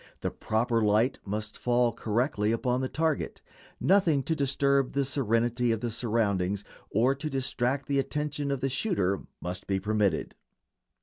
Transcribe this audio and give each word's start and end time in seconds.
The 0.21 0.31
proper 0.31 0.81
light 0.81 1.19
must 1.25 1.55
fall 1.55 1.91
correctly 1.91 2.51
upon 2.51 2.81
the 2.81 2.89
target; 2.89 3.39
nothing 3.79 4.23
to 4.23 4.35
disturb 4.35 4.93
the 4.93 5.05
serenity 5.05 5.71
of 5.71 5.81
the 5.81 5.91
surroundings 5.91 6.63
or 6.89 7.13
to 7.13 7.29
distract 7.29 7.85
the 7.87 7.99
attention 7.99 8.49
of 8.49 8.61
the 8.61 8.67
shooter 8.69 9.21
must 9.41 9.67
be 9.67 9.79
permitted. 9.79 10.33